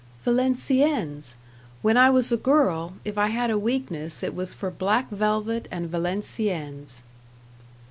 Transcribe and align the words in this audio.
"Valenciennes. 0.25 1.35
When 1.83 1.95
I 1.95 2.09
was 2.09 2.31
a 2.31 2.37
girl, 2.37 2.93
if 3.05 3.19
I 3.19 3.27
had 3.27 3.51
a 3.51 3.59
weakness 3.59 4.23
it 4.23 4.33
was 4.33 4.51
for 4.51 4.71
black 4.71 5.11
velvet 5.11 5.67
and 5.69 5.91
Valenciennes." 5.91 7.03